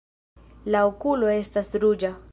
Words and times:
La 0.75 0.81
okulo 0.91 1.31
estas 1.37 1.71
ruĝa. 1.85 2.15